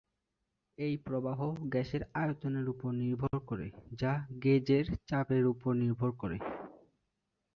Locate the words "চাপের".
5.07-5.43